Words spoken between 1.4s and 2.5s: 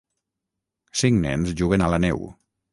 juguen a la neu.